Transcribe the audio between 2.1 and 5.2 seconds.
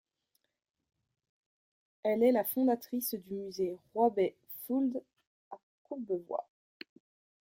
est la fondatrice du musée Roybet Fould,